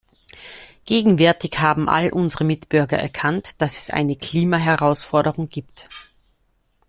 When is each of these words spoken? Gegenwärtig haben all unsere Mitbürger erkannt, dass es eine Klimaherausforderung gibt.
Gegenwärtig 0.85 1.59
haben 1.59 1.87
all 1.87 2.11
unsere 2.11 2.43
Mitbürger 2.43 2.97
erkannt, 2.97 3.53
dass 3.59 3.77
es 3.77 3.91
eine 3.91 4.15
Klimaherausforderung 4.15 5.47
gibt. 5.47 5.89